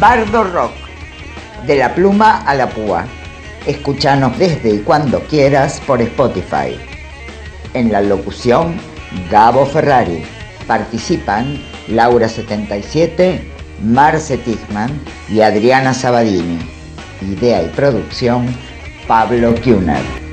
[0.00, 0.72] Bardo Rock,
[1.66, 3.04] de la pluma a la púa.
[3.66, 6.78] Escúchanos desde y cuando quieras por Spotify.
[7.74, 8.76] En la locución,
[9.28, 10.22] Gabo Ferrari.
[10.68, 11.58] Participan
[11.88, 13.40] Laura77,
[13.82, 16.58] Marce Tichman y Adriana Sabadini.
[17.20, 18.46] Idea y producción,
[19.08, 20.27] Pablo Kuhner.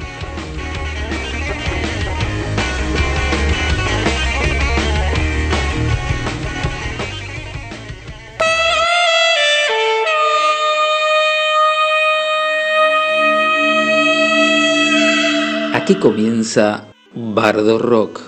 [15.86, 18.20] Aquí comienza Bardo Rock,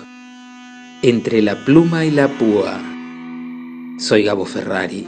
[1.01, 2.79] entre la pluma y la púa.
[3.97, 5.07] Soy Gabo Ferrari.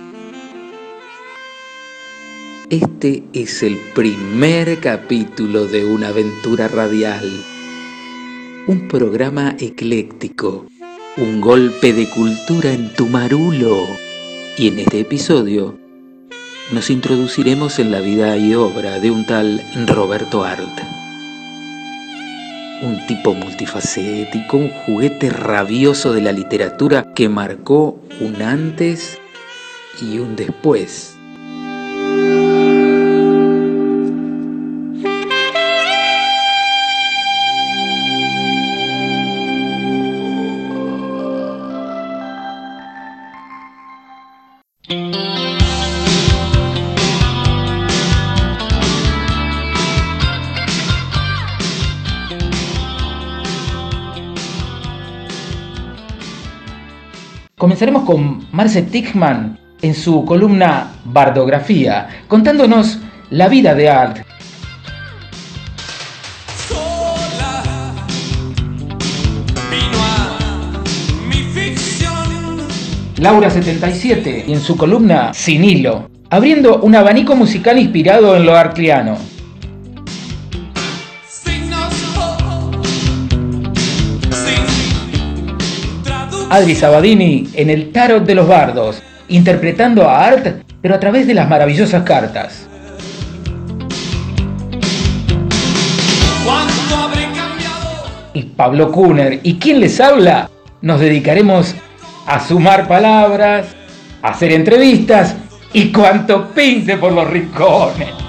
[2.72, 7.30] Este es el primer capítulo de una aventura radial,
[8.66, 10.66] un programa ecléctico,
[11.18, 13.86] un golpe de cultura en tu marulo.
[14.58, 15.78] Y en este episodio
[16.72, 20.99] nos introduciremos en la vida y obra de un tal Roberto Art
[22.82, 29.20] un tipo multifacético, un juguete rabioso de la literatura que marcó un antes
[30.02, 31.19] y un después.
[57.80, 63.00] Comenzaremos con Marce Tichman en su columna Bardografía, contándonos
[63.30, 64.18] la vida de Art.
[73.16, 79.39] Laura 77 en su columna Sin hilo, abriendo un abanico musical inspirado en lo arcliano.
[86.50, 91.36] Adri Sabadini en el Tarot de los Bardos, interpretando a Art, pero a través de
[91.36, 92.68] las maravillosas cartas.
[98.34, 100.50] Y Pablo Kuhner, ¿y quién les habla?
[100.82, 101.76] Nos dedicaremos
[102.26, 103.68] a sumar palabras,
[104.24, 105.36] a hacer entrevistas
[105.72, 108.29] y cuanto pinte por los rincones.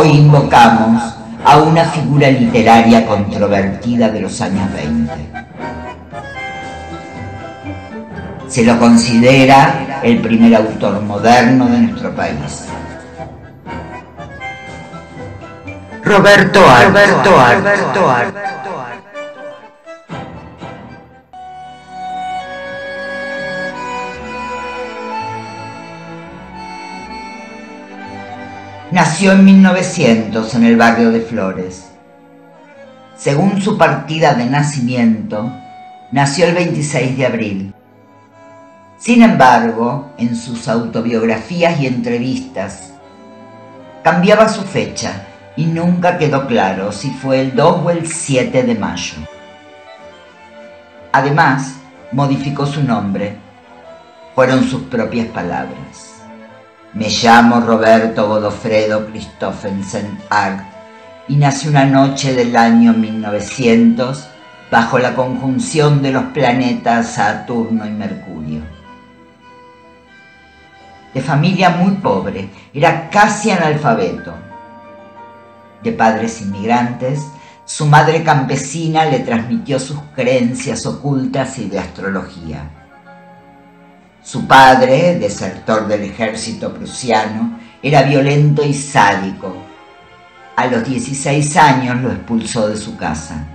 [0.00, 1.02] Hoy invocamos
[1.44, 5.12] a una figura literaria controvertida de los años 20.
[8.48, 12.64] Se lo considera el primer autor moderno de nuestro país.
[16.02, 18.69] Roberto Roberto Roberto
[28.92, 31.92] Nació en 1900 en el barrio de Flores.
[33.16, 35.52] Según su partida de nacimiento,
[36.10, 37.74] nació el 26 de abril.
[38.98, 42.90] Sin embargo, en sus autobiografías y entrevistas,
[44.02, 45.24] cambiaba su fecha
[45.56, 49.18] y nunca quedó claro si fue el 2 o el 7 de mayo.
[51.12, 51.74] Además,
[52.10, 53.36] modificó su nombre.
[54.34, 56.09] Fueron sus propias palabras.
[56.92, 60.64] Me llamo Roberto Godofredo Christophensen Art
[61.28, 64.26] y nací una noche del año 1900
[64.72, 68.62] bajo la conjunción de los planetas Saturno y Mercurio.
[71.14, 74.34] De familia muy pobre, era casi analfabeto.
[75.84, 77.24] De padres inmigrantes,
[77.64, 82.68] su madre campesina le transmitió sus creencias ocultas y de astrología.
[84.22, 89.54] Su padre, desertor del ejército prusiano, era violento y sádico.
[90.56, 93.46] A los 16 años lo expulsó de su casa.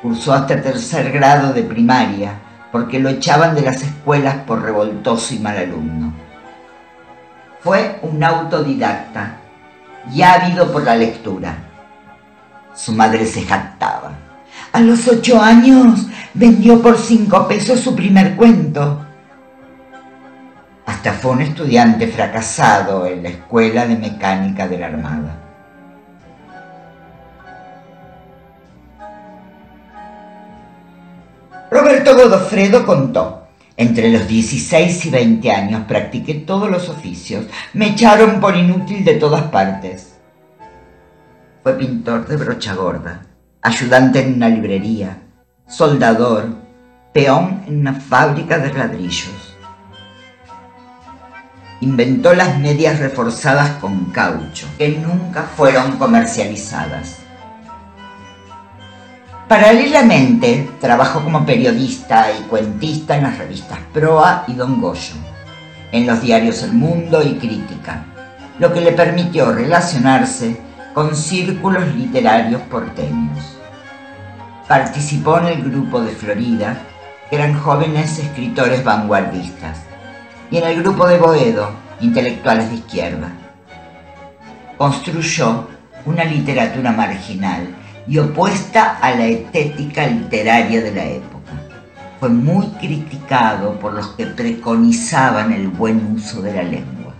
[0.00, 2.32] Cursó hasta tercer grado de primaria
[2.72, 6.12] porque lo echaban de las escuelas por revoltoso y mal alumno.
[7.60, 9.36] Fue un autodidacta
[10.12, 11.56] y ávido por la lectura.
[12.74, 14.25] Su madre se jactaba.
[14.76, 19.06] A los ocho años vendió por cinco pesos su primer cuento.
[20.84, 25.38] Hasta fue un estudiante fracasado en la Escuela de Mecánica de la Armada.
[31.70, 33.46] Roberto Godofredo contó,
[33.78, 37.46] Entre los 16 y 20 años practiqué todos los oficios.
[37.72, 40.18] Me echaron por inútil de todas partes.
[41.62, 43.22] Fue pintor de brocha gorda,
[43.66, 45.18] ayudante en una librería,
[45.66, 46.54] soldador,
[47.12, 49.56] peón en una fábrica de ladrillos.
[51.80, 57.16] Inventó las medias reforzadas con caucho, que nunca fueron comercializadas.
[59.48, 65.16] Paralelamente, trabajó como periodista y cuentista en las revistas Proa y Don Goyo,
[65.90, 68.04] en los diarios El Mundo y Crítica,
[68.60, 70.56] lo que le permitió relacionarse
[70.94, 73.55] con círculos literarios porteños.
[74.68, 76.76] Participó en el grupo de Florida,
[77.30, 79.78] que eran jóvenes escritores vanguardistas,
[80.50, 81.70] y en el grupo de Boedo,
[82.00, 83.30] intelectuales de izquierda.
[84.76, 85.68] Construyó
[86.04, 87.76] una literatura marginal
[88.08, 91.52] y opuesta a la estética literaria de la época.
[92.18, 97.14] Fue muy criticado por los que preconizaban el buen uso de la lengua.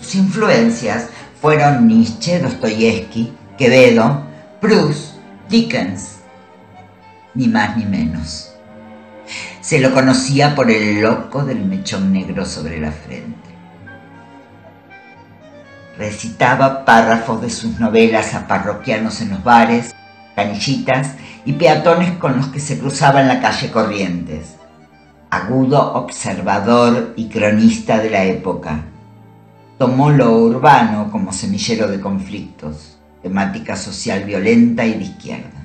[0.00, 1.08] Sus influencias
[1.40, 4.22] fueron Nietzsche, Dostoyevsky, Quevedo,
[4.60, 5.17] Proust,
[5.48, 6.18] Dickens,
[7.34, 8.54] ni más ni menos.
[9.60, 13.48] Se lo conocía por el loco del mechón negro sobre la frente
[15.98, 19.94] recitaba párrafos de sus novelas a parroquianos en los bares,
[20.36, 21.14] canillitas
[21.44, 24.54] y peatones con los que se cruzaba en la calle Corrientes.
[25.30, 28.84] Agudo observador y cronista de la época.
[29.76, 32.97] Tomó lo urbano como semillero de conflictos,
[33.28, 35.60] temática social violenta y de izquierda.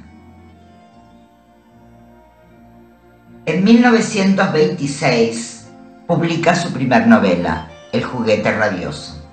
[3.45, 5.67] En 1926
[6.05, 9.23] publica su primer novela, El juguete rabioso.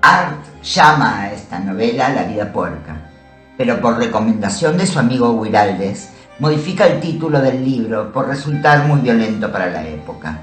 [0.00, 3.10] Art llama a esta novela La vida puerca,
[3.58, 6.08] pero por recomendación de su amigo Huiraldes,
[6.38, 10.38] modifica el título del libro por resultar muy violento para la época.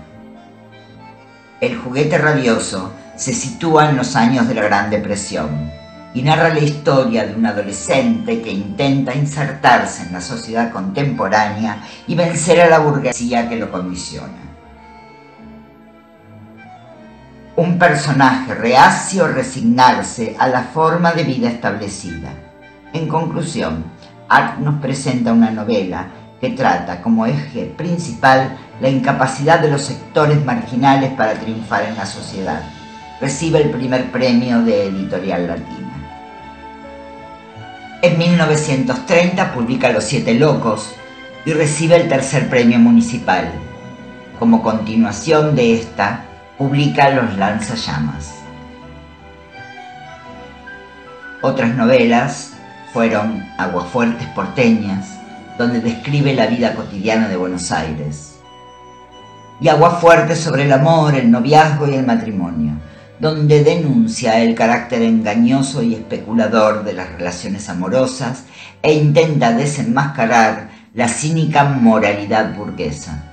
[1.60, 5.81] El juguete rabioso se sitúa en los años de la Gran Depresión
[6.14, 12.16] y narra la historia de un adolescente que intenta insertarse en la sociedad contemporánea y
[12.16, 14.52] vencer a la burguesía que lo condiciona.
[17.62, 22.34] un personaje reacio a resignarse a la forma de vida establecida.
[22.92, 23.84] En conclusión,
[24.30, 26.08] Art nos presenta una novela
[26.40, 32.06] que trata como eje principal la incapacidad de los sectores marginales para triunfar en la
[32.06, 32.64] sociedad.
[33.20, 35.91] Recibe el primer premio de Editorial Latina.
[38.04, 40.96] En 1930 publica Los Siete Locos
[41.46, 43.52] y recibe el tercer premio municipal.
[44.40, 46.26] Como continuación de esta,
[46.58, 48.34] publica Los lanzallamas.
[51.44, 52.54] Otras novelas
[52.92, 55.20] fueron Aguafuertes porteñas,
[55.60, 58.40] donde describe la vida cotidiana de Buenos Aires,
[59.60, 62.74] y Aguafuertes sobre el amor, el noviazgo y el matrimonio,
[63.22, 68.46] donde denuncia el carácter engañoso y especulador de las relaciones amorosas
[68.82, 73.24] e intenta desenmascarar la cínica moralidad burguesa.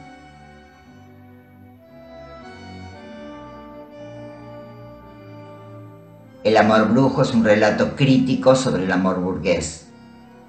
[6.45, 9.87] El amor brujo es un relato crítico sobre el amor burgués.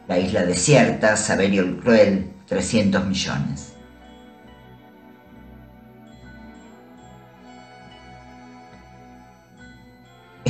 [0.09, 3.78] La isla desierta, Saberio el Cruel, 300 millones.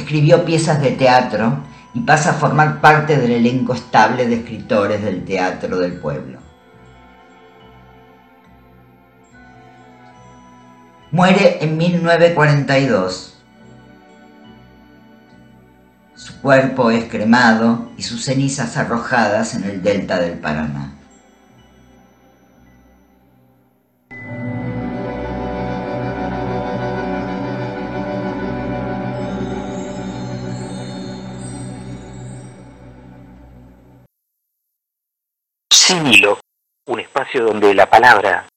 [0.09, 1.59] Escribió piezas de teatro
[1.93, 6.39] y pasa a formar parte del elenco estable de escritores del Teatro del Pueblo.
[11.11, 13.37] Muere en 1942
[16.15, 20.98] su cuerpo es cremado y sus cenizas arrojadas en el delta del Paraná.
[36.85, 38.47] Un espacio donde la palabra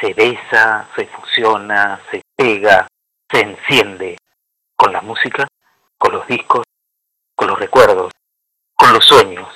[0.00, 2.86] se besa, se fusiona, se pega,
[3.30, 4.16] se enciende
[4.76, 5.46] con la música,
[5.98, 6.64] con los discos
[7.38, 8.12] con los recuerdos,
[8.74, 9.48] con los sueños.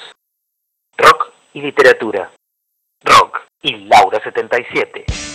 [0.96, 2.30] Rock y literatura.
[3.02, 5.31] Rock y Laura 77.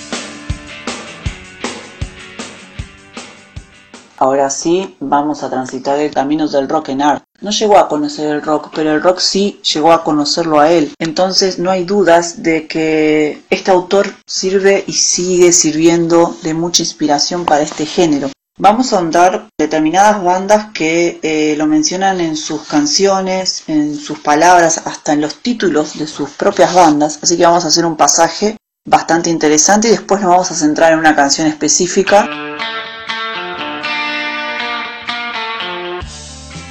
[4.17, 7.24] Ahora sí, vamos a transitar el camino del rock en art.
[7.39, 10.91] No llegó a conocer el rock, pero el rock sí llegó a conocerlo a él.
[10.97, 17.45] Entonces no hay dudas de que este autor sirve y sigue sirviendo de mucha inspiración
[17.45, 18.31] para este género.
[18.59, 24.81] Vamos a honrar determinadas bandas que eh, lo mencionan en sus canciones, en sus palabras,
[24.86, 27.19] hasta en los títulos de sus propias bandas.
[27.21, 30.93] Así que vamos a hacer un pasaje bastante interesante y después nos vamos a centrar
[30.93, 32.27] en una canción específica.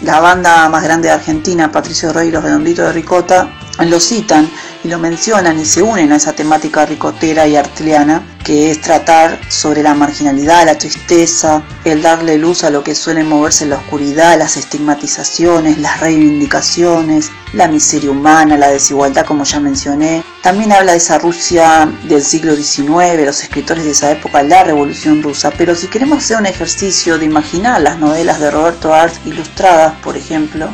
[0.02, 3.48] La banda más grande de Argentina, Patricio Rey y los Redonditos de Ricota,
[3.80, 4.50] lo citan
[4.86, 9.36] y lo mencionan y se unen a esa temática ricotera y arteliana que es tratar
[9.50, 13.78] sobre la marginalidad, la tristeza, el darle luz a lo que suele moverse en la
[13.78, 20.22] oscuridad, las estigmatizaciones, las reivindicaciones, la miseria humana, la desigualdad como ya mencioné.
[20.40, 25.20] También habla de esa Rusia del siglo XIX, los escritores de esa época, la revolución
[25.20, 29.94] rusa, pero si queremos hacer un ejercicio de imaginar las novelas de Roberto Art ilustradas,
[30.04, 30.68] por ejemplo,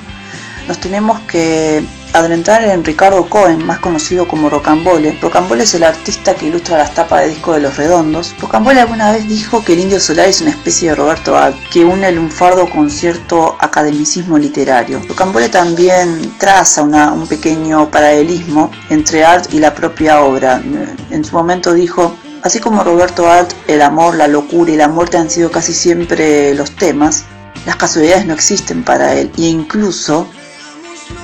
[0.69, 5.19] nos tenemos que adentrar en Ricardo Cohen, más conocido como Rocambole.
[5.21, 8.35] Rocambole es el artista que ilustra las tapas de disco de Los Redondos.
[8.41, 11.85] Rocambole alguna vez dijo que el Indio Solar es una especie de Roberto Art, que
[11.85, 15.01] une el lunfardo con cierto academicismo literario.
[15.09, 20.63] Rocambole también traza un pequeño paralelismo entre Art y la propia obra.
[21.11, 25.17] En su momento dijo, Así como Roberto Art, el amor, la locura y la muerte
[25.17, 27.23] han sido casi siempre los temas,
[27.67, 30.27] las casualidades no existen para él e incluso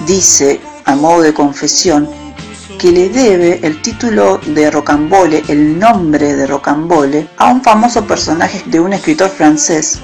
[0.07, 2.09] dice a modo de confesión,
[2.78, 8.62] que le debe el título de Rocambole, el nombre de Rocambole, a un famoso personaje
[8.64, 9.99] de un escritor francés,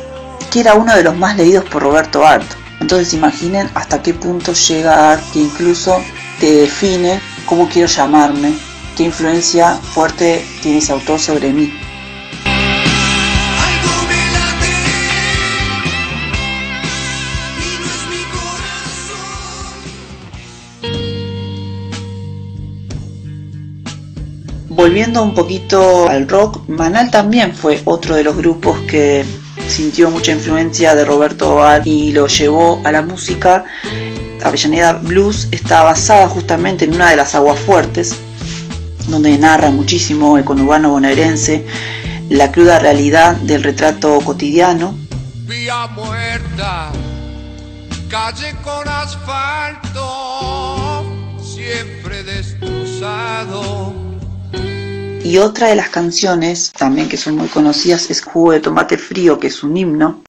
[0.51, 2.45] que era uno de los más leídos por Roberto Art.
[2.81, 5.97] Entonces imaginen hasta qué punto llega Art que incluso
[6.39, 8.53] te define cómo quiero llamarme,
[8.95, 11.73] qué influencia fuerte tiene ese autor sobre mí.
[24.75, 29.25] Volviendo un poquito al rock, Manal también fue otro de los grupos que
[29.69, 33.65] sintió mucha influencia de Roberto Bar y lo llevó a la música.
[34.43, 38.17] Avellaneda Blues está basada justamente en una de las aguas fuertes,
[39.07, 41.65] donde narra muchísimo el conurbano bonaerense,
[42.29, 44.99] la cruda realidad del retrato cotidiano.
[45.47, 46.91] Vía muerta,
[48.11, 49.95] calle con asfalto,
[51.41, 54.04] siempre destrozado
[55.25, 59.39] y otra de las canciones, también que son muy conocidas, es Jugo de Tomate Frío,
[59.39, 60.23] que es un himno.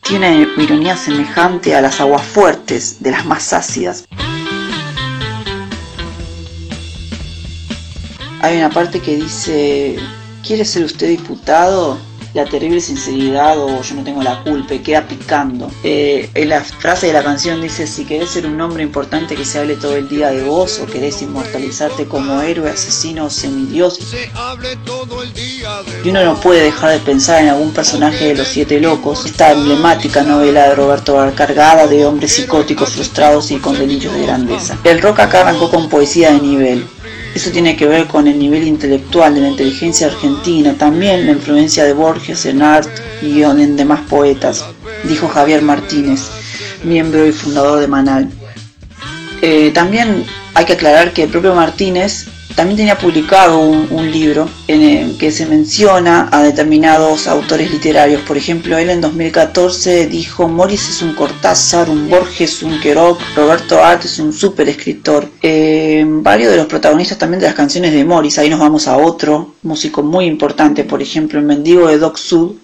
[0.00, 4.06] Tiene ironía semejante a las aguas fuertes, de las más ácidas.
[8.40, 9.96] Hay una parte que dice,
[10.44, 11.98] ¿quiere ser usted diputado?
[12.34, 15.70] La terrible sinceridad o yo no tengo la culpa y queda picando.
[15.84, 19.44] Eh, en la frase de la canción dice, si querés ser un hombre importante que
[19.44, 24.00] se hable todo el día de vos o querés inmortalizarte como héroe, asesino o semidios.
[26.04, 29.52] Y uno no puede dejar de pensar en algún personaje de Los Siete Locos, esta
[29.52, 34.76] emblemática novela de Roberto Bar cargada de hombres psicóticos frustrados y con delirios de grandeza.
[34.82, 36.86] El rock acá arrancó con poesía de nivel,
[37.34, 41.84] eso tiene que ver con el nivel intelectual de la inteligencia argentina, también la influencia
[41.84, 42.88] de Borges en Art
[43.22, 44.64] y en demás poetas,
[45.04, 46.28] dijo Javier Martínez,
[46.84, 48.30] miembro y fundador de Manal.
[49.42, 50.24] Eh, también
[50.54, 55.32] hay que aclarar que el propio Martínez también tenía publicado un, libro en el que
[55.32, 58.20] se menciona a determinados autores literarios.
[58.22, 63.82] Por ejemplo, él en 2014 dijo, Morris es un Cortázar, un Borges, un Queroc, Roberto
[63.82, 65.28] Art es un super escritor.
[65.42, 68.98] Eh, varios de los protagonistas también de las canciones de Morris, ahí nos vamos a
[68.98, 72.56] otro músico muy importante, por ejemplo, el mendigo de Doc Sud,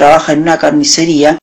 [0.00, 1.36] trabaja en una carnicería,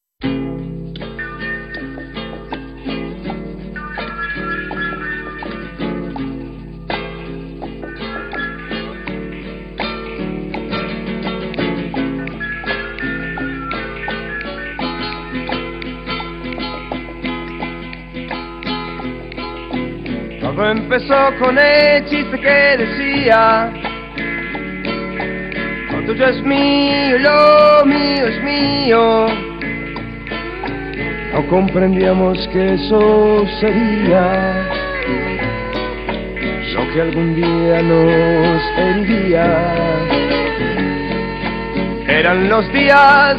[20.71, 23.71] empezó con el chiste que decía
[26.25, 29.27] es mío, lo mío es mío
[31.33, 34.67] No comprendíamos que eso sería
[36.73, 39.45] Lo que algún día nos heriría
[42.07, 43.37] Eran los días,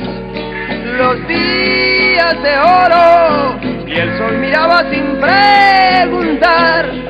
[0.99, 7.09] los días de oro y el sol miraba sin preguntar.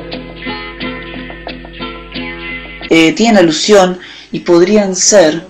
[2.90, 3.98] eh, tienen alusión
[4.32, 5.47] y podrían ser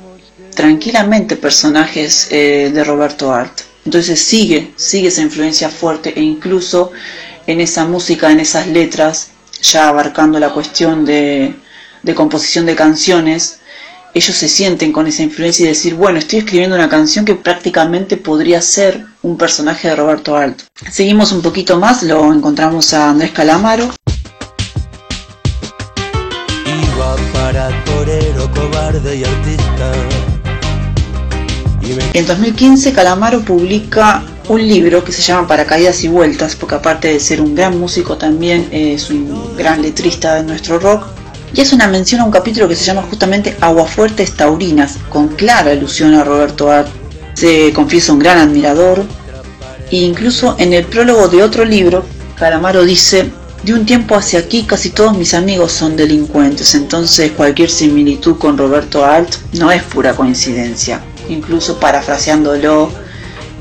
[0.59, 3.61] tranquilamente personajes eh, de Roberto Art.
[3.85, 6.91] Entonces sigue, sigue esa influencia fuerte e incluso
[7.47, 9.29] en esa música, en esas letras,
[9.63, 11.55] ya abarcando la cuestión de,
[12.03, 13.61] de composición de canciones,
[14.15, 18.17] ellos se sienten con esa influencia y decir, bueno, estoy escribiendo una canción que prácticamente
[18.17, 20.59] podría ser un personaje de Roberto Art.
[20.91, 23.95] Seguimos un poquito más, lo encontramos a Andrés Calamaro.
[27.33, 30.38] Para torero, cobarde y artista.
[32.13, 37.21] En 2015 Calamaro publica un libro que se llama Paracaídas y Vueltas, porque aparte de
[37.21, 41.07] ser un gran músico también es un gran letrista de nuestro rock.
[41.55, 45.71] Y es una mención a un capítulo que se llama justamente Aguafuertes Taurinas, con clara
[45.71, 46.89] alusión a Roberto Art.
[47.35, 49.05] Se confiesa un gran admirador.
[49.91, 52.05] E incluso en el prólogo de otro libro,
[52.37, 53.31] Calamaro dice,
[53.63, 58.57] de un tiempo hacia aquí casi todos mis amigos son delincuentes, entonces cualquier similitud con
[58.57, 61.01] Roberto Art no es pura coincidencia.
[61.29, 62.91] Incluso parafraseándolo,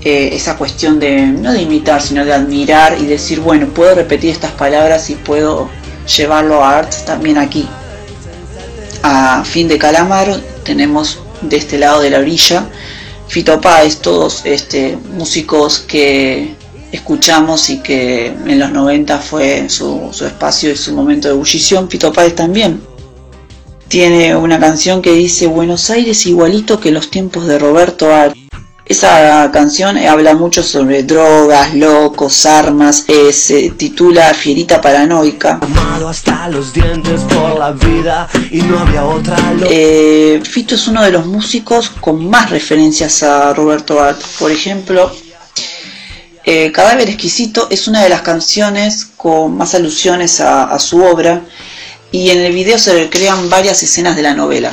[0.01, 4.29] eh, esa cuestión de no de imitar, sino de admirar y decir, bueno, puedo repetir
[4.29, 5.69] estas palabras y puedo
[6.15, 7.67] llevarlo a Art también aquí.
[9.03, 12.65] A fin de Calamaro tenemos de este lado de la orilla
[13.27, 16.55] Fito Páez, todos este, músicos que
[16.91, 21.89] escuchamos y que en los 90 fue su, su espacio y su momento de ebullición.
[21.89, 22.81] Fito Páez también
[23.87, 28.35] tiene una canción que dice Buenos Aires igualito que los tiempos de Roberto Art.
[28.85, 35.59] Esa canción habla mucho sobre drogas, locos, armas, eh, se titula Fierita Paranoica.
[35.61, 39.37] Amado hasta los dientes por la vida y no había otra
[39.69, 44.21] Eh, Fito es uno de los músicos con más referencias a Roberto Art.
[44.39, 45.11] Por ejemplo,
[46.45, 51.41] eh, Cadáver Exquisito es una de las canciones con más alusiones a, a su obra
[52.11, 54.71] y en el video se recrean varias escenas de la novela.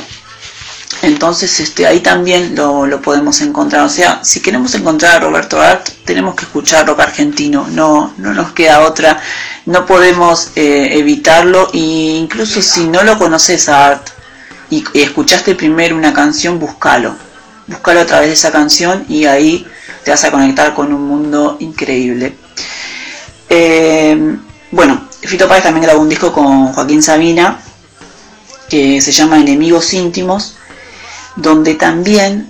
[1.01, 3.85] Entonces este, ahí también lo, lo podemos encontrar.
[3.85, 7.67] O sea, si queremos encontrar a Roberto Art, tenemos que escuchar rock argentino.
[7.69, 9.21] No, no nos queda otra.
[9.65, 11.69] No podemos eh, evitarlo.
[11.73, 14.09] E incluso si no lo conoces a Art
[14.69, 17.15] y, escuchaste primero una canción, búscalo.
[17.67, 19.67] Búscalo a través de esa canción y ahí
[20.03, 22.35] te vas a conectar con un mundo increíble.
[23.49, 24.37] Eh,
[24.71, 27.59] bueno, Fito Páez también grabó un disco con Joaquín Sabina
[28.69, 30.55] que se llama Enemigos íntimos,
[31.35, 32.47] donde también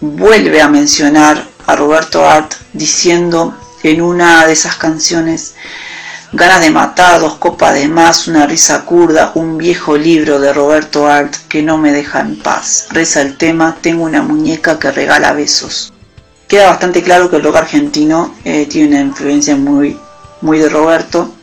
[0.00, 5.54] vuelve a mencionar a Roberto Art diciendo en una de esas canciones
[6.32, 11.06] ganas de matar, dos copas de más, una risa kurda, un viejo libro de Roberto
[11.08, 12.86] Art que no me deja en paz.
[12.90, 15.92] Reza el tema, tengo una muñeca que regala besos.
[16.46, 19.98] Queda bastante claro que el rock argentino eh, tiene una influencia muy,
[20.40, 21.34] muy de Roberto.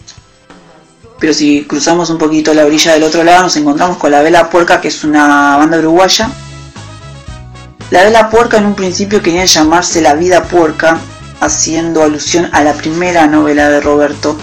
[1.20, 4.50] Pero si cruzamos un poquito la orilla del otro lado nos encontramos con La Vela
[4.50, 6.30] Puerca, que es una banda uruguaya.
[7.90, 11.00] La Vela Puerca en un principio quería llamarse La Vida Puerca,
[11.40, 14.38] haciendo alusión a la primera novela de Roberto,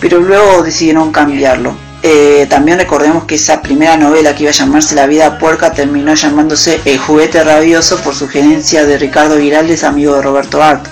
[0.00, 1.74] pero luego decidieron cambiarlo.
[2.02, 6.14] Eh, también recordemos que esa primera novela que iba a llamarse La Vida Puerca terminó
[6.14, 10.86] llamándose El Juguete Rabioso por sugerencia de Ricardo Giraldes, amigo de Roberto Art.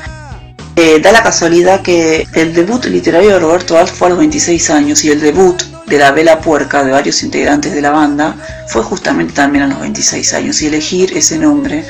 [0.74, 4.70] Eh, da la casualidad que el debut literario de Roberto Art fue a los 26
[4.70, 8.36] años y el debut de la Vela Puerca de varios integrantes de la banda
[8.68, 11.84] fue justamente también a los 26 años y elegir ese nombre,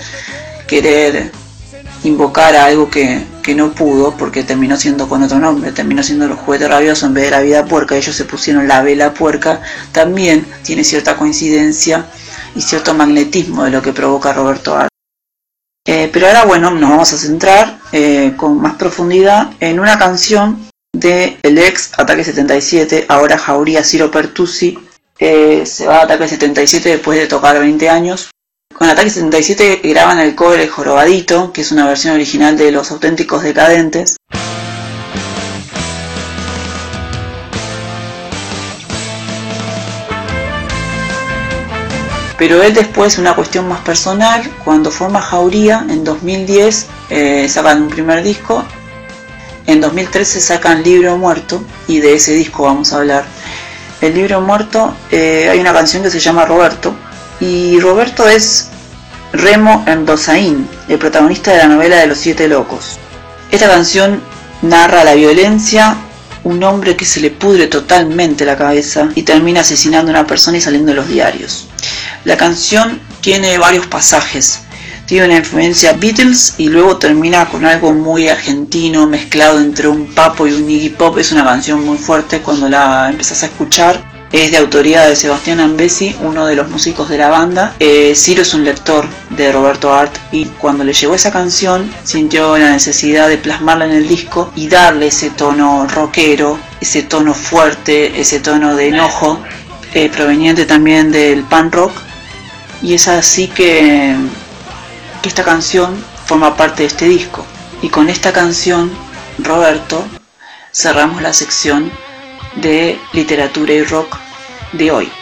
[0.66, 1.30] querer
[2.02, 6.26] invocar a algo que, que no pudo porque terminó siendo con otro nombre, terminó siendo
[6.26, 9.60] los juguetes rabiosos en vez de la vida puerca, ellos se pusieron la vela puerca,
[9.92, 12.06] también tiene cierta coincidencia
[12.56, 14.91] y cierto magnetismo de lo que provoca Roberto Art.
[15.84, 20.68] Eh, pero ahora bueno, nos vamos a centrar eh, con más profundidad en una canción
[20.92, 24.78] de el ex Ataque 77, ahora Jauría Ciro Pertusi,
[25.18, 28.30] eh, se va a Ataque 77 después de tocar 20 años.
[28.72, 33.42] Con Ataque 77 graban el cover Jorobadito, que es una versión original de Los Auténticos
[33.42, 34.16] Decadentes.
[42.42, 47.88] Pero él después, una cuestión más personal, cuando forma Jauría en 2010, eh, sacan un
[47.88, 48.64] primer disco.
[49.68, 53.24] En 2013 sacan Libro Muerto y de ese disco vamos a hablar.
[54.00, 56.92] El Libro Muerto eh, hay una canción que se llama Roberto
[57.38, 58.70] y Roberto es
[59.32, 62.98] Remo Endosaín, el protagonista de la novela de los Siete Locos.
[63.52, 64.20] Esta canción
[64.62, 65.94] narra la violencia,
[66.44, 70.58] un hombre que se le pudre totalmente la cabeza y termina asesinando a una persona
[70.58, 71.68] y saliendo de los diarios.
[72.24, 74.60] La canción tiene varios pasajes.
[75.06, 80.46] Tiene una influencia Beatles y luego termina con algo muy argentino mezclado entre un papo
[80.46, 81.18] y un Iggy Pop.
[81.18, 84.11] Es una canción muy fuerte cuando la empezás a escuchar.
[84.32, 87.76] Es de autoría de Sebastián Ambesi, uno de los músicos de la banda.
[87.78, 92.56] Eh, Ciro es un lector de Roberto Art y cuando le llegó esa canción sintió
[92.56, 98.18] la necesidad de plasmarla en el disco y darle ese tono rockero, ese tono fuerte,
[98.18, 99.38] ese tono de enojo,
[99.92, 101.92] eh, proveniente también del punk rock
[102.80, 104.16] y es así que,
[105.24, 107.44] esta canción forma parte de este disco.
[107.82, 108.90] Y con esta canción,
[109.38, 110.02] Roberto,
[110.72, 111.92] cerramos la sección
[112.56, 114.21] de literatura y rock
[114.72, 115.12] de hoy.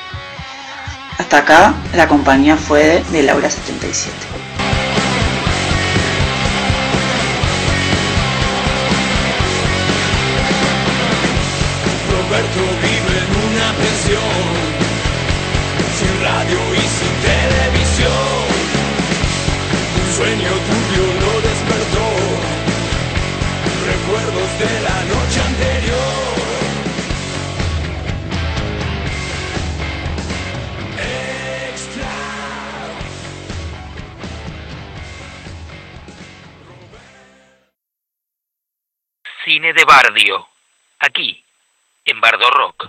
[1.18, 4.29] Hasta acá la compañía fue de Laura77.
[39.60, 40.46] Cine de Bardio,
[41.00, 41.44] aquí,
[42.06, 42.86] en Bardo Rock.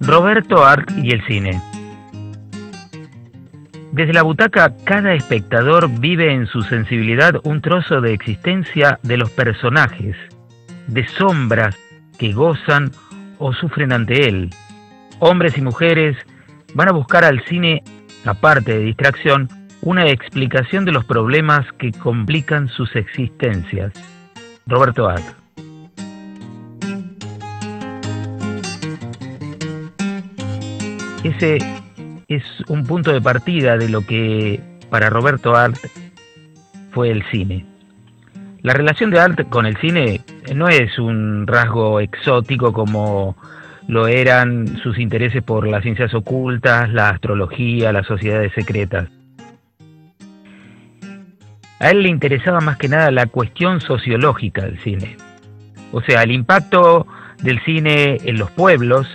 [0.00, 1.58] Roberto Art y el cine.
[3.92, 9.30] Desde la butaca, cada espectador vive en su sensibilidad un trozo de existencia de los
[9.30, 10.16] personajes,
[10.86, 11.74] de sombras
[12.18, 12.90] que gozan
[13.38, 14.50] o sufren ante él.
[15.20, 16.18] Hombres y mujeres
[16.74, 17.82] van a buscar al cine,
[18.26, 19.48] aparte de distracción,
[19.80, 24.11] una explicación de los problemas que complican sus existencias.
[24.66, 25.24] Roberto Art.
[31.24, 31.58] Ese
[32.28, 35.76] es un punto de partida de lo que para Roberto Art
[36.90, 37.64] fue el cine.
[38.62, 40.20] La relación de Art con el cine
[40.54, 43.36] no es un rasgo exótico como
[43.88, 49.08] lo eran sus intereses por las ciencias ocultas, la astrología, las sociedades secretas.
[51.82, 55.16] A él le interesaba más que nada la cuestión sociológica del cine.
[55.90, 57.08] O sea, el impacto
[57.42, 59.08] del cine en los pueblos,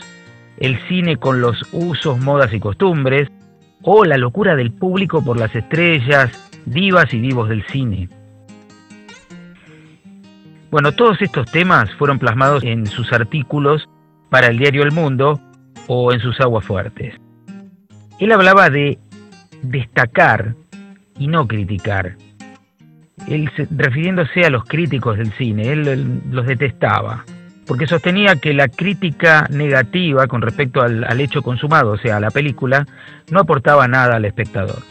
[0.59, 3.29] el cine con los usos, modas y costumbres,
[3.83, 6.29] o la locura del público por las estrellas,
[6.65, 8.09] divas y divos del cine.
[10.69, 13.87] Bueno, todos estos temas fueron plasmados en sus artículos
[14.29, 15.39] para el diario El Mundo
[15.87, 17.15] o en sus aguas fuertes.
[18.19, 18.99] Él hablaba de
[19.61, 20.53] destacar
[21.17, 22.17] y no criticar.
[23.25, 27.25] Refiriéndose a los críticos del cine, él, los detestaba
[27.67, 32.31] porque sostenía que la crítica negativa con respecto al, hecho consumado, o sea, a la
[32.31, 32.87] película,
[33.29, 34.81] no aportaba nada al espectador.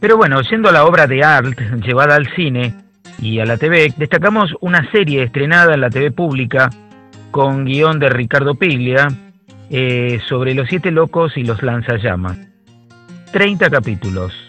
[0.00, 2.74] Pero bueno, yendo a la obra de Art llevada al cine
[3.20, 6.70] y a la TV, destacamos una serie estrenada en la TV pública
[7.30, 9.08] con guion de Ricardo Piglia
[9.70, 12.38] eh, sobre los siete locos y los lanzallamas.
[13.32, 14.47] 30 capítulos.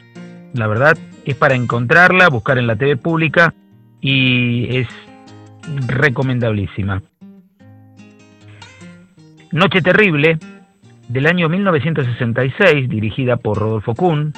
[0.53, 3.53] La verdad es para encontrarla, buscar en la TV pública
[4.01, 4.87] y es
[5.87, 7.01] recomendabilísima.
[9.51, 10.37] Noche Terrible,
[11.07, 14.33] del año 1966, dirigida por Rodolfo Kuhn,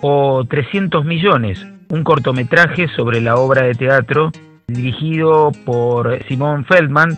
[0.00, 4.30] o 300 millones, un cortometraje sobre la obra de teatro
[4.66, 7.16] dirigido por Simón Feldman,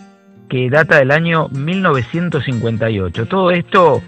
[0.48, 3.26] que data del año 1958.
[3.26, 4.02] Todo esto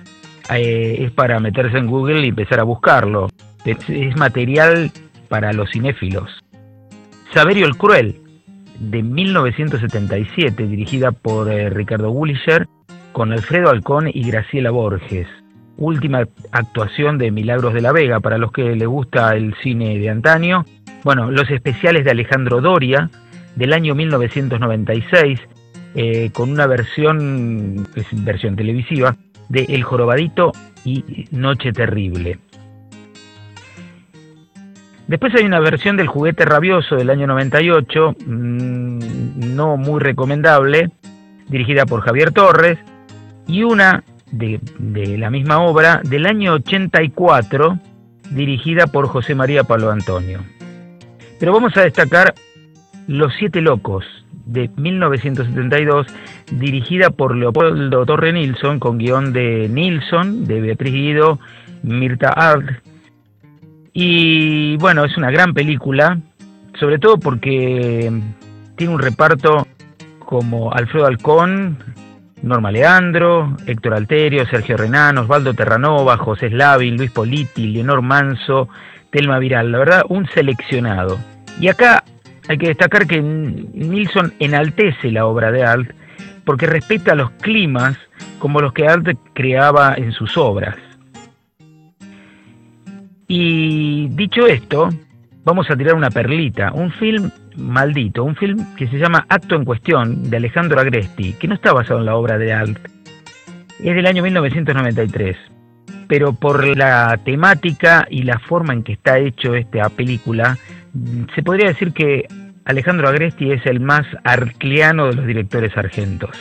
[0.51, 3.29] eh, es para meterse en Google y empezar a buscarlo.
[3.65, 4.91] Es, material
[5.29, 6.31] para los cinéfilos.
[7.33, 8.21] Saberio el Cruel,
[8.79, 12.67] de 1977, dirigida por eh, Ricardo Gullicher,
[13.13, 15.29] con Alfredo Alcón y Graciela Borges.
[15.77, 20.11] Última actuación de Milagros de la Vega, para los que les gusta el cine de
[20.11, 20.65] antaño.
[21.05, 23.11] Bueno, los especiales de Alejandro Doria,
[23.57, 25.41] del año 1996,
[25.95, 29.17] eh, con una versión, versión televisiva,
[29.49, 30.53] de El Jorobadito
[30.85, 32.39] y Noche Terrible.
[35.13, 40.91] Después hay una versión del juguete rabioso del año 98, mm, no muy recomendable,
[41.51, 42.79] dirigida por Javier Torres,
[43.47, 44.59] y una de,
[45.19, 47.79] la misma obra del año 84,
[48.31, 50.41] dirigida por José María Pablo Antonio.
[51.39, 52.33] Pero vamos a destacar
[53.07, 54.07] Los Siete Locos,
[54.47, 56.07] de 1972,
[56.53, 61.39] dirigida por Leopoldo Torre Nilsson, con guion de Nilsson, de Beatriz Guido,
[61.83, 62.83] Mirta Art.
[63.93, 66.19] Y bueno, es una gran película,
[66.79, 68.11] sobre todo porque
[68.77, 69.67] tiene un reparto
[70.19, 71.79] como Alfredo Alcón,
[72.43, 78.69] Norma Leandro, Héctor Alterio, Sergio Renán, Osvaldo Terranova, José Slavin, Luis Politi, Leonor Manso,
[79.11, 79.71] Telma Viral.
[79.71, 81.19] La verdad, un seleccionado.
[81.61, 82.03] Y acá
[82.49, 85.91] hay que destacar que Nilsson enaltece la obra de Alt
[86.45, 87.97] porque respeta los climas
[88.39, 90.77] como los que Alt creaba en sus obras.
[93.35, 94.91] Y dicho esto,
[95.43, 99.65] vamos a tirar una perlita, un film maldito, un film que se llama Acto en
[99.65, 102.79] Cuestión, de Alejandro Agresti, que no está basado en la obra de Alt.
[103.83, 105.39] Es del año 1993,
[106.09, 110.59] pero por la temática y la forma en que está hecho esta película,
[111.35, 112.27] se podría decir que
[112.67, 116.37] Alejandro Agresti es el más arcliano de los directores argentos.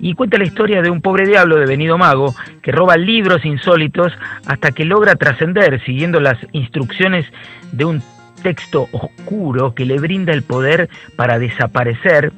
[0.00, 4.12] Y cuenta la historia de un pobre diablo devenido mago que roba libros insólitos
[4.46, 7.26] hasta que logra trascender siguiendo las instrucciones
[7.72, 8.02] de un
[8.42, 12.32] texto oscuro que le brinda el poder para desaparecer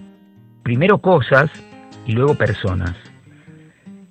[0.63, 1.51] primero cosas
[2.07, 2.95] y luego personas.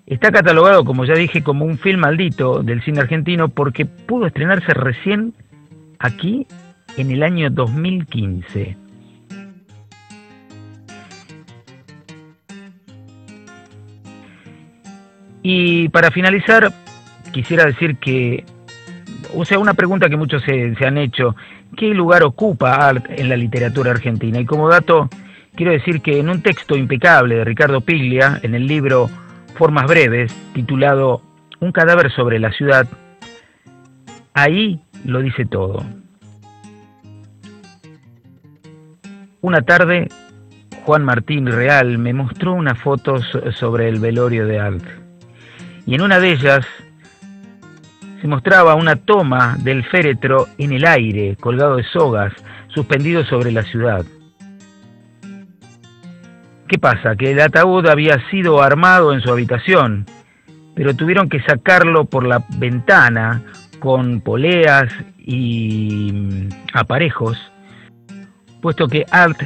[0.05, 4.73] Está catalogado, como ya dije, como un film maldito del cine argentino porque pudo estrenarse
[4.73, 5.33] recién
[5.99, 6.47] aquí
[6.97, 8.88] en el año 2015.
[15.41, 16.71] Y para finalizar,
[17.31, 18.43] quisiera decir que,
[19.35, 21.35] o sea, una pregunta que muchos se, se han hecho,
[21.77, 24.39] ¿qué lugar ocupa Art en la literatura argentina?
[24.39, 25.09] Y como dato,
[25.55, 29.09] quiero decir que en un texto impecable de Ricardo Piglia, en el libro
[29.55, 31.21] Formas Breves, titulado
[31.59, 32.87] Un cadáver sobre la ciudad,
[34.33, 35.85] ahí lo dice todo.
[39.41, 40.09] Una tarde,
[40.83, 45.08] Juan Martín Real me mostró unas fotos sobre el velorio de Alt.
[45.89, 46.67] Y en una de ellas
[48.21, 52.31] se mostraba una toma del féretro en el aire, colgado de sogas,
[52.67, 54.05] suspendido sobre la ciudad.
[56.67, 57.15] ¿Qué pasa?
[57.15, 60.05] Que el ataúd había sido armado en su habitación,
[60.75, 63.41] pero tuvieron que sacarlo por la ventana
[63.79, 67.35] con poleas y mm, aparejos,
[68.61, 69.41] puesto que Alt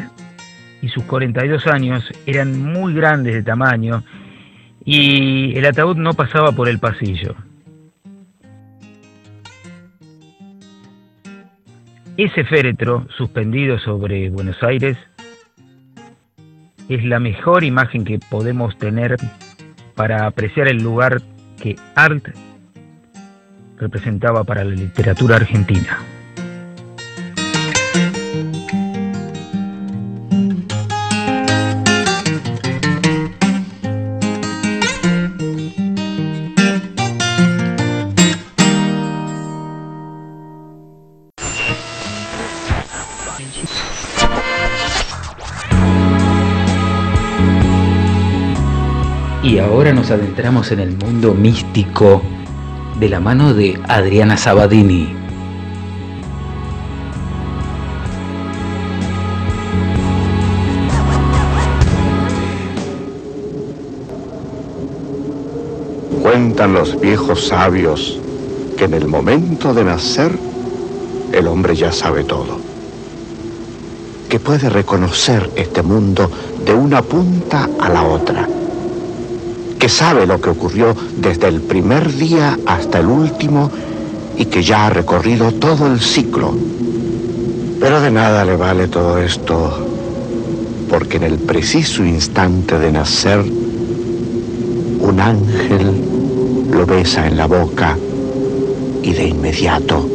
[0.81, 4.03] y sus 42 años eran muy grandes de tamaño
[4.85, 7.35] y el ataúd no pasaba por el pasillo.
[12.17, 14.97] Ese féretro suspendido sobre Buenos Aires
[16.89, 19.15] es la mejor imagen que podemos tener
[19.95, 21.21] para apreciar el lugar
[21.59, 22.27] que Art
[23.77, 26.12] representaba para la literatura argentina.
[49.83, 52.21] Ahora nos adentramos en el mundo místico
[53.01, 55.13] de la mano de Adriana Sabadini.
[66.21, 68.21] Cuentan los viejos sabios
[68.77, 70.31] que en el momento de nacer
[71.33, 72.57] el hombre ya sabe todo.
[74.29, 76.31] Que puede reconocer este mundo
[76.65, 78.47] de una punta a la otra.
[79.83, 83.69] Que sabe lo que ocurrió desde el primer día hasta el último
[84.37, 86.53] y que ya ha recorrido todo el ciclo.
[87.81, 89.85] Pero de nada le vale todo esto,
[90.89, 93.41] porque en el preciso instante de nacer,
[95.01, 95.91] un ángel
[96.71, 97.97] lo besa en la boca
[99.01, 100.07] y de inmediato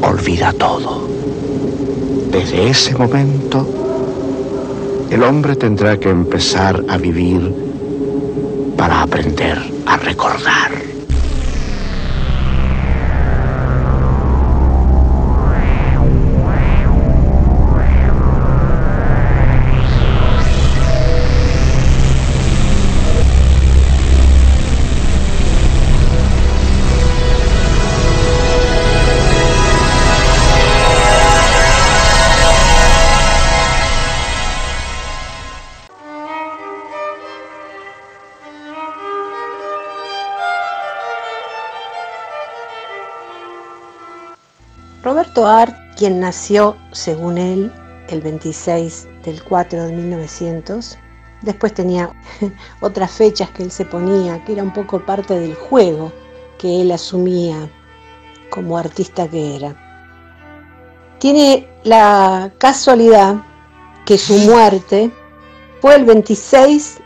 [0.00, 1.06] olvida todo.
[2.32, 3.68] Desde ese momento,
[5.10, 7.67] el hombre tendrá que empezar a vivir
[8.78, 10.87] para aprender a recordar.
[45.28, 47.70] Roberto Art, quien nació, según él,
[48.08, 50.96] el 26 del 4 de 1900,
[51.42, 52.10] después tenía
[52.80, 56.10] otras fechas que él se ponía, que era un poco parte del juego
[56.56, 57.68] que él asumía
[58.48, 59.76] como artista que era.
[61.18, 63.42] Tiene la casualidad
[64.06, 65.10] que su muerte
[65.82, 67.00] fue el 26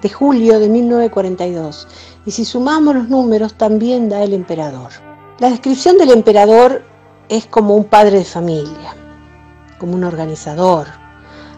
[0.00, 1.86] de julio de 1942
[2.24, 4.90] y si sumamos los números también da el emperador.
[5.38, 6.82] La descripción del emperador
[7.28, 8.94] es como un padre de familia,
[9.78, 10.86] como un organizador,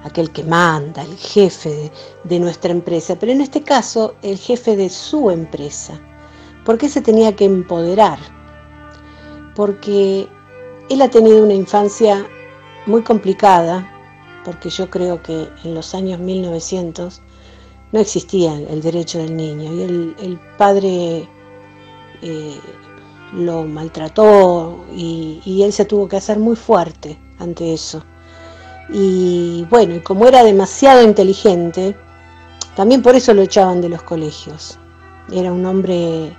[0.04, 1.90] aquel que manda, el jefe
[2.24, 6.00] de, nuestra empresa, pero en este caso el jefe de su empresa.
[6.64, 8.18] ¿Por qué se tenía que empoderar?
[9.54, 10.28] Porque
[10.88, 12.26] él ha tenido una infancia
[12.86, 13.88] muy complicada,
[14.44, 17.22] porque yo creo que en los años 1900
[17.92, 21.28] no existía el derecho del niño y el, el padre
[22.22, 22.60] eh,
[23.32, 28.04] lo maltrató y, él se tuvo que hacer muy fuerte ante eso.
[28.92, 31.96] Y bueno, y como era demasiado inteligente,
[32.74, 34.78] también por eso lo echaban de los colegios.
[35.32, 36.36] Era un hombre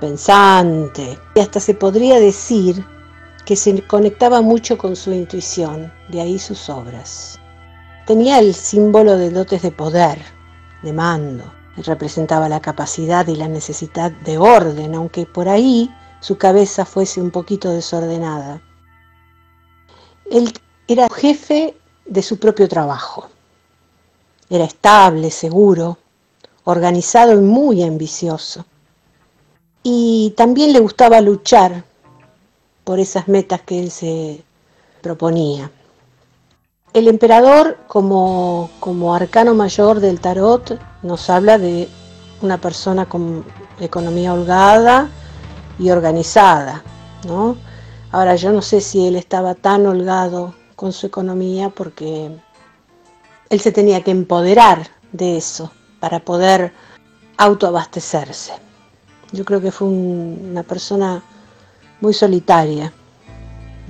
[0.00, 2.84] pensante y hasta se podría decir
[3.44, 7.38] que se conectaba mucho con su intuición, de ahí sus obras.
[8.06, 10.18] Tenía el símbolo de dotes de poder,
[10.82, 11.44] de mando,
[11.76, 17.30] representaba la capacidad y la necesidad de orden, aunque por ahí su cabeza fuese un
[17.30, 18.62] poquito desordenada.
[20.30, 20.52] Él
[20.86, 21.76] era jefe
[22.06, 23.28] de su propio trabajo.
[24.50, 25.98] Era estable, seguro,
[26.64, 28.64] organizado y muy ambicioso.
[29.82, 31.84] Y también le gustaba luchar
[32.84, 34.42] por esas metas que él se
[35.02, 35.70] proponía.
[36.94, 41.88] El emperador, como, como arcano mayor del tarot, nos habla de
[42.40, 43.44] una persona con
[43.78, 45.10] economía holgada
[45.78, 46.82] y organizada,
[47.26, 47.56] ¿no?
[48.10, 52.30] Ahora yo no sé si él estaba tan holgado con su economía porque
[53.50, 56.72] él se tenía que empoderar de eso para poder
[57.36, 58.52] autoabastecerse.
[59.32, 61.22] Yo creo que fue un, una persona
[62.00, 62.92] muy solitaria,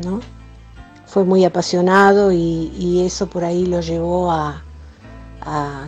[0.05, 0.21] ¿no?
[1.07, 4.63] Fue muy apasionado y, eso por ahí lo llevó a,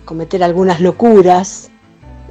[0.06, 1.70] cometer algunas locuras,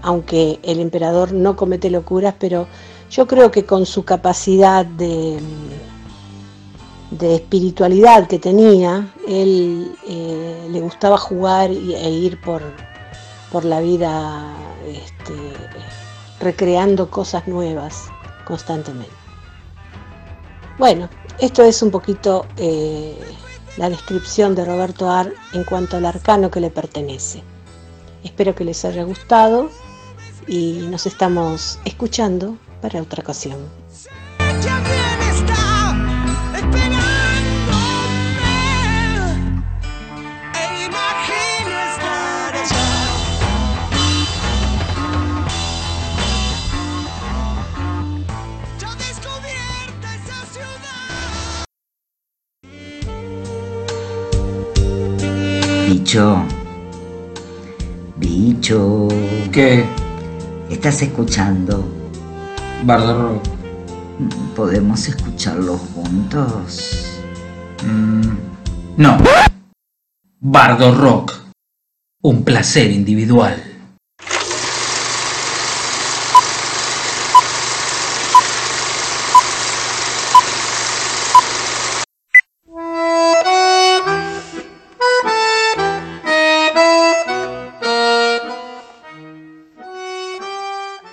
[0.02, 2.66] aunque el emperador no comete locuras, pero
[3.10, 5.39] yo creo que con su capacidad de,
[7.12, 12.62] de espiritualidad que tenía, él eh, le gustaba jugar e ir por,
[13.52, 14.54] por la vida
[14.88, 15.34] este,
[16.39, 18.06] recreando cosas nuevas
[18.45, 19.12] constantemente.
[20.78, 23.17] Bueno, esto es un poquito eh,
[23.78, 27.43] la descripción de Roberto Ar en cuanto al arcano que le pertenece.
[28.24, 29.69] Espero que les haya gustado
[30.48, 33.58] y nos estamos escuchando para otra ocasión.
[55.88, 56.44] Bicho.
[58.18, 59.08] Bicho.
[59.52, 59.86] ¿Qué?
[60.70, 61.99] ¿Estás escuchando?
[62.84, 63.44] Bardo Rock.
[64.56, 67.22] ¿Podemos escucharlo juntos?
[67.86, 68.22] Mm,
[68.98, 69.18] no.
[70.39, 71.34] Bardo Rock.
[72.22, 73.69] Un placer individual.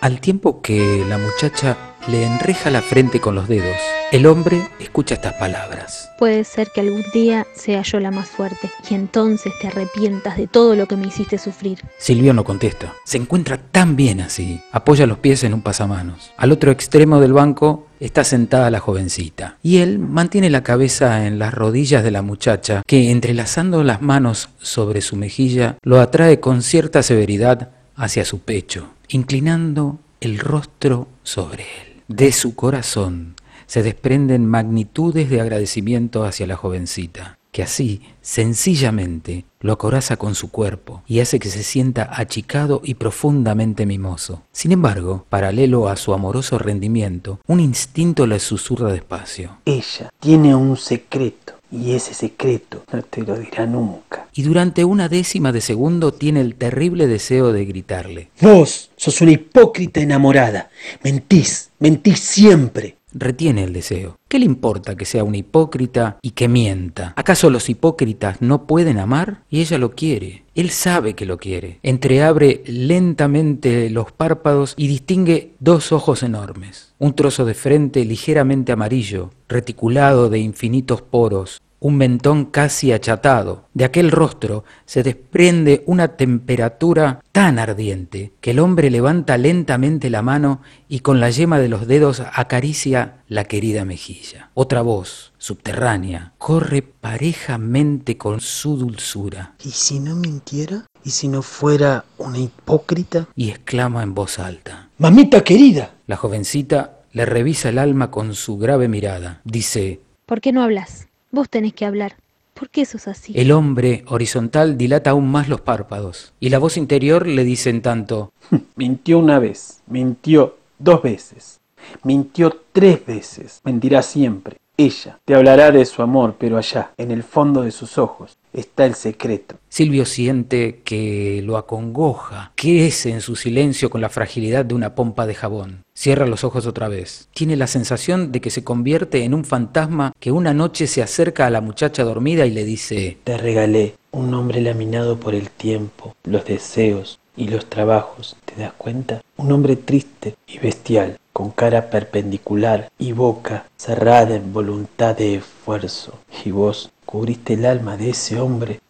[0.06, 1.76] Al tiempo que la muchacha
[2.06, 3.76] le enreja la frente con los dedos,
[4.12, 6.08] el hombre escucha estas palabras.
[6.16, 10.46] Puede ser que algún día sea yo la más fuerte y entonces te arrepientas de
[10.46, 11.80] todo lo que me hiciste sufrir.
[11.98, 12.94] Silvio no contesta.
[13.04, 14.60] Se encuentra tan bien así.
[14.70, 16.30] Apoya los pies en un pasamanos.
[16.36, 21.40] Al otro extremo del banco está sentada la jovencita y él mantiene la cabeza en
[21.40, 26.62] las rodillas de la muchacha que entrelazando las manos sobre su mejilla lo atrae con
[26.62, 32.02] cierta severidad hacia su pecho inclinando el rostro sobre él.
[32.08, 33.34] De su corazón
[33.66, 40.50] se desprenden magnitudes de agradecimiento hacia la jovencita, que así, sencillamente, lo acoraza con su
[40.50, 44.42] cuerpo y hace que se sienta achicado y profundamente mimoso.
[44.52, 49.58] Sin embargo, paralelo a su amoroso rendimiento, un instinto le susurra despacio.
[49.64, 54.28] Ella tiene un secreto y ese secreto no te lo dirá nunca.
[54.34, 58.28] Y durante una décima de segundo tiene el terrible deseo de gritarle.
[58.40, 60.70] Vos sos una hipócrita enamorada.
[61.02, 62.96] Mentís, mentís siempre.
[63.16, 64.16] Retiene el deseo.
[64.28, 67.12] ¿Qué le importa que sea un hipócrita y que mienta?
[67.16, 69.42] ¿Acaso los hipócritas no pueden amar?
[69.50, 70.44] Y ella lo quiere.
[70.54, 71.78] Él sabe que lo quiere.
[71.82, 76.94] Entreabre lentamente los párpados y distingue dos ojos enormes.
[76.98, 83.66] Un trozo de frente ligeramente amarillo, reticulado de infinitos poros, un mentón casi achatado.
[83.74, 90.22] De aquel rostro se desprende una temperatura tan ardiente que el hombre levanta lentamente la
[90.22, 94.50] mano y con la yema de los dedos acaricia la querida mejilla.
[94.54, 99.54] Otra voz, subterránea, corre parejamente con su dulzura.
[99.64, 100.86] ¿Y si no mintiera?
[101.04, 103.28] ¿Y si no fuera una hipócrita?
[103.36, 104.88] Y exclama en voz alta.
[104.98, 105.92] Mamita querida.
[106.06, 109.40] La jovencita le revisa el alma con su grave mirada.
[109.44, 111.06] Dice, ¿Por qué no hablas?
[111.36, 112.16] Vos tenés que hablar.
[112.54, 113.34] ¿Por qué sos así?
[113.36, 117.82] El hombre horizontal dilata aún más los párpados y la voz interior le dice en
[117.82, 118.32] tanto,
[118.74, 121.60] mintió una vez, mintió dos veces,
[122.04, 124.56] mintió tres veces, mentirá siempre.
[124.78, 128.86] Ella te hablará de su amor, pero allá, en el fondo de sus ojos, está
[128.86, 129.56] el secreto.
[129.68, 135.26] Silvio siente que lo acongoja, crece en su silencio con la fragilidad de una pompa
[135.26, 135.84] de jabón.
[135.94, 137.28] Cierra los ojos otra vez.
[137.34, 141.46] Tiene la sensación de que se convierte en un fantasma que una noche se acerca
[141.46, 146.14] a la muchacha dormida y le dice, Te regalé un hombre laminado por el tiempo,
[146.24, 149.22] los deseos y los trabajos, ¿te das cuenta?
[149.36, 156.18] Un hombre triste y bestial, con cara perpendicular y boca cerrada en voluntad de esfuerzo.
[156.44, 158.80] Y vos cubriste el alma de ese hombre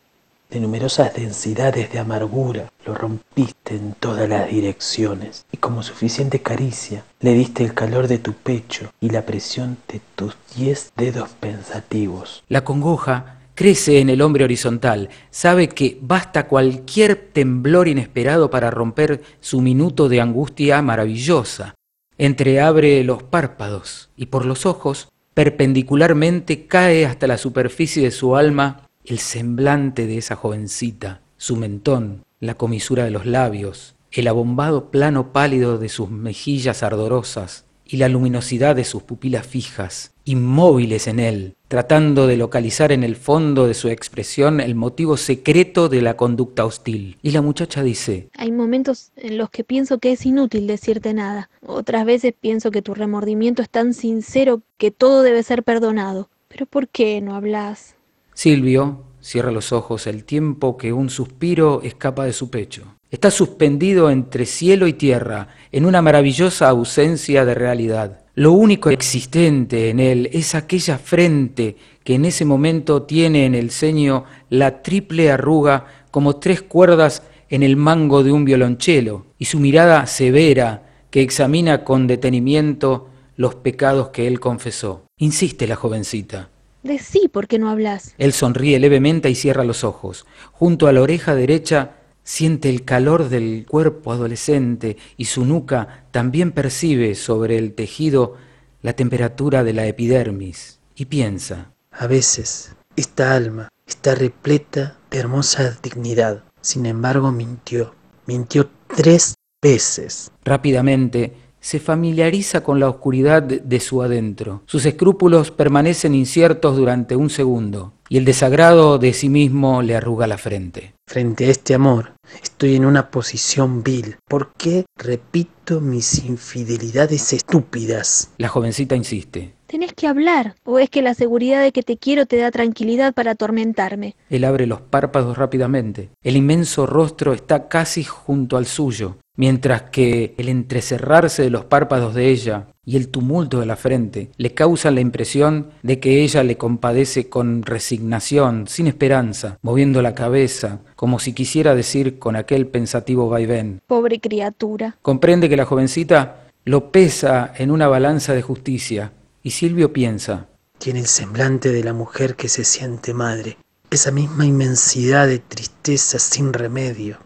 [0.51, 7.05] de numerosas densidades de amargura, lo rompiste en todas las direcciones y como suficiente caricia
[7.21, 12.45] le diste el calor de tu pecho y la presión de tus diez dedos pensativos.
[12.49, 19.23] La congoja crece en el hombre horizontal, sabe que basta cualquier temblor inesperado para romper
[19.41, 21.75] su minuto de angustia maravillosa.
[22.19, 28.89] Entreabre los párpados y por los ojos, perpendicularmente, cae hasta la superficie de su alma
[29.05, 35.35] el semblante de esa jovencita, su mentón, la comisura de los labios, el abombado plano
[35.35, 41.55] pálido de sus mejillas ardorosas y la luminosidad de sus pupilas fijas, inmóviles en él,
[41.69, 46.65] tratando de localizar en el fondo de su expresión el motivo secreto de la conducta
[46.65, 47.19] hostil.
[47.23, 51.49] Y la muchacha dice, Hay momentos en los que pienso que es inútil decirte nada.
[51.65, 56.29] Otras veces pienso que tu remordimiento es tan sincero que todo debe ser perdonado.
[56.49, 57.95] Pero ¿por qué no hablas?
[58.35, 62.96] Silvio cierra los ojos el tiempo que un suspiro escapa de su pecho.
[63.11, 68.21] Está suspendido entre cielo y tierra, en una maravillosa ausencia de realidad.
[68.35, 73.71] Lo único existente en él es aquella frente que en ese momento tiene en el
[73.71, 79.61] ceño la triple arruga como tres cuerdas en el mango de un violonchelo, y su
[79.61, 85.05] mirada severa que examina con detenimiento los pecados que él confesó.
[85.19, 86.51] Insiste la jovencita.
[86.83, 88.15] Decí por qué no hablas.
[88.19, 90.27] Él sonríe levemente y cierra los ojos.
[90.53, 91.93] Junto a la oreja derecha
[92.27, 98.35] siente el calor del cuerpo adolescente y su nuca también percibe sobre el tejido
[98.83, 101.73] la temperatura de la epidermis y piensa.
[101.93, 106.43] A veces, esta alma está repleta de hermosa dignidad.
[106.61, 107.95] Sin embargo, mintió.
[108.27, 110.33] Mintió tres veces.
[110.45, 114.63] Rápidamente, se familiariza con la oscuridad de su adentro.
[114.67, 120.27] Sus escrúpulos permanecen inciertos durante un segundo y el desagrado de sí mismo le arruga
[120.27, 120.95] la frente.
[121.09, 124.17] Frente a este amor, estoy en una posición vil.
[124.29, 128.31] ¿Por qué repito mis infidelidades estúpidas?
[128.39, 129.55] La jovencita insiste.
[129.67, 133.15] Tenés que hablar, o es que la seguridad de que te quiero te da tranquilidad
[133.15, 134.15] para atormentarme.
[134.31, 136.11] Él abre los párpados rápidamente.
[136.23, 142.15] El inmenso rostro está casi junto al suyo, mientras que el entrecerrarse de los párpados
[142.15, 146.43] de ella y el tumulto de la frente le causan la impresión de que ella
[146.43, 152.67] le compadece con resignación, sin esperanza, moviendo la cabeza, como si quisiera decir con aquel
[152.67, 153.81] pensativo vaivén.
[153.87, 154.97] Pobre criatura.
[155.03, 159.13] Comprende que la jovencita lo pesa en una balanza de justicia,
[159.43, 163.57] y Silvio piensa, Tiene el semblante de la mujer que se siente madre,
[163.91, 167.19] esa misma inmensidad de tristeza sin remedio.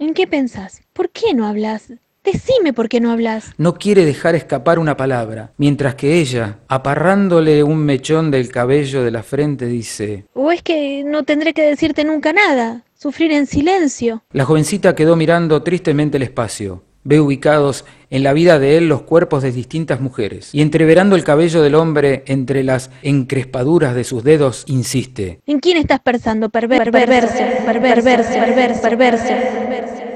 [0.00, 0.82] ¿En qué pensás?
[0.98, 1.92] ¿Por qué no hablas?
[2.24, 3.52] Decime por qué no hablas.
[3.56, 9.12] no quiere dejar escapar una palabra, mientras que ella, aparrándole un mechón del cabello de
[9.12, 12.82] la frente, dice, ¿O es que no tendré que decirte nunca nada?
[12.96, 14.24] Sufrir en silencio.
[14.32, 16.82] La jovencita quedó mirando tristemente el espacio.
[17.04, 21.22] Ve ubicados en la vida de él los cuerpos de distintas mujeres, y entreverando el
[21.22, 25.38] cabello del hombre entre las encrespaduras de sus dedos, insiste.
[25.46, 26.48] ¿En quién estás pensando?
[26.48, 30.07] Perver perverso, perverso, perverso, perverso.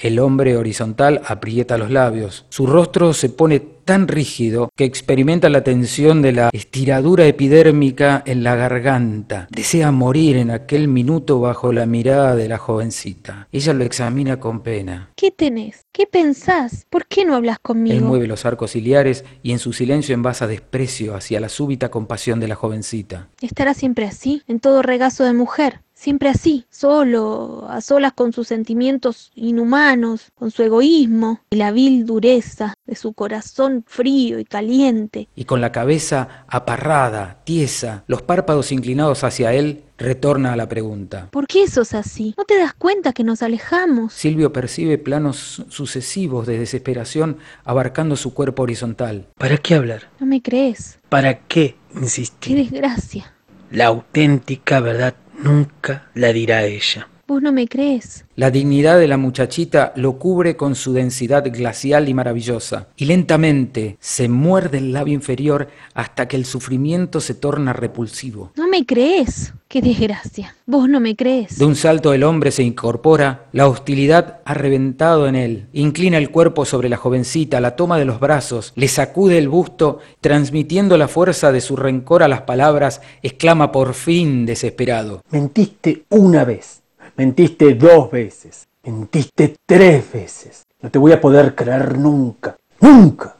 [0.00, 2.46] El hombre horizontal aprieta los labios.
[2.50, 8.44] Su rostro se pone tan rígido que experimenta la tensión de la estiradura epidérmica en
[8.44, 9.48] la garganta.
[9.50, 13.48] Desea morir en aquel minuto bajo la mirada de la jovencita.
[13.50, 15.10] Ella lo examina con pena.
[15.16, 15.86] ¿Qué tenés?
[15.90, 16.86] ¿Qué pensás?
[16.90, 18.06] ¿Por qué no hablas Él conmigo?
[18.08, 22.48] mueve los arcos ciliares y en su silencio envasa desprecio hacia la súbita compasión de
[22.48, 23.28] la jovencita.
[23.40, 25.80] Estará siempre así, en todo regazo de mujer.
[26.00, 32.06] Siempre así, solo, a solas con sus sentimientos inhumanos, con su egoísmo y la vil
[32.06, 35.26] dureza de su corazón frío y caliente.
[35.34, 41.30] Y con la cabeza aparrada, tiesa, los párpados inclinados hacia él, retorna a la pregunta.
[41.32, 42.32] ¿Por qué sos así?
[42.38, 44.12] ¿No te das cuenta que nos alejamos?
[44.12, 49.26] Silvio percibe planos sucesivos de desesperación abarcando su cuerpo horizontal.
[49.36, 50.02] ¿Para qué hablar?
[50.20, 51.00] ¿No me crees?
[51.08, 52.56] ¿Para qué ¡Qué insistir?
[52.70, 53.34] desgracia!
[53.72, 57.08] La auténtica verdad nunca la dirá ella.
[57.28, 58.24] Vos no me crees.
[58.36, 63.98] La dignidad de la muchachita lo cubre con su densidad glacial y maravillosa, y lentamente
[64.00, 68.52] se muerde el labio inferior hasta que el sufrimiento se torna repulsivo.
[68.56, 69.52] No me crees.
[69.68, 70.56] ¡Qué desgracia!
[70.64, 71.58] Vos no me crees.
[71.58, 76.30] De un salto el hombre se incorpora, la hostilidad ha reventado en él, inclina el
[76.30, 81.08] cuerpo sobre la jovencita, la toma de los brazos, le sacude el busto, transmitiendo la
[81.08, 85.20] fuerza de su rencor a las palabras, exclama por fin desesperado.
[85.30, 86.80] Mentiste una vez,
[87.18, 90.62] mentiste dos veces, mentiste tres veces.
[90.80, 93.34] No te voy a poder creer nunca, nunca.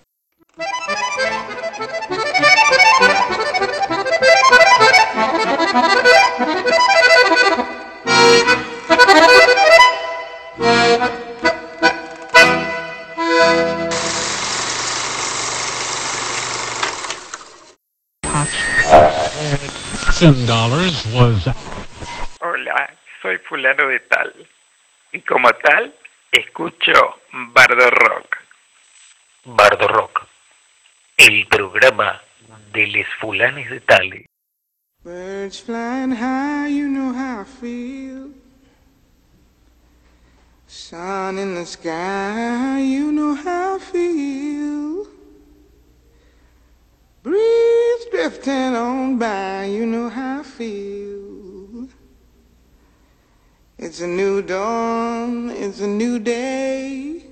[23.28, 24.32] Soy fulano de tal.
[25.12, 25.94] Y como tal,
[26.32, 26.92] escucho
[27.52, 28.36] Bardo Rock.
[29.44, 30.26] Bardo Rock,
[31.18, 32.20] el programa
[32.72, 34.26] de les fulanes de Tale.
[35.04, 38.30] Birds flying high, you know how I feel.
[40.66, 45.06] Sun in the sky, you know how I feel.
[47.22, 51.37] Breeze drifting on by, you know how I feel.
[53.80, 57.22] It's a new dawn, it's a new day.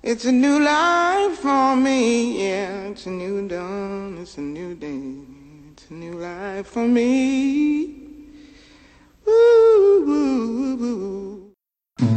[0.00, 2.86] It's a new life for me, yeah.
[2.90, 5.02] It's a new dawn, it's a new day.
[5.72, 7.96] It's a new life for me.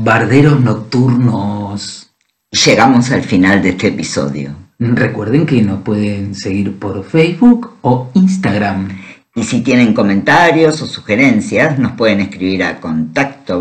[0.03, 2.11] Barderos nocturnos.
[2.51, 4.55] Llegamos al final de este episodio.
[4.77, 8.89] Recuerden que nos pueden seguir por Facebook o Instagram.
[9.39, 13.57] Y si tienen comentarios o sugerencias, nos pueden escribir a contacto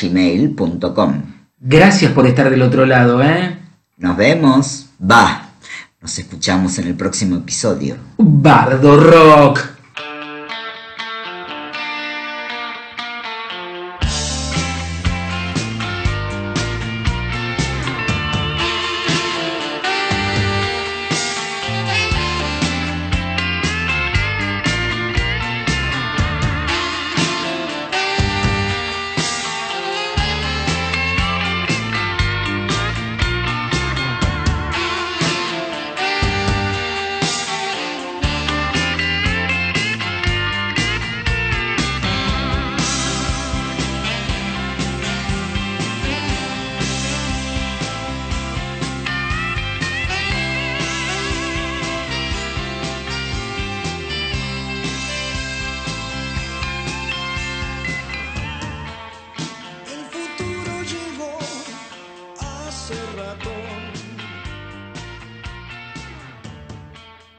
[0.00, 1.22] gmail.com.
[1.58, 3.58] Gracias por estar del otro lado, ¿eh?
[3.96, 4.90] Nos vemos.
[5.02, 5.48] Va.
[6.00, 7.96] Nos escuchamos en el próximo episodio.
[8.16, 9.73] Bardo Rock.